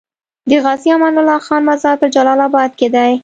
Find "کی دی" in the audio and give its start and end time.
2.79-3.11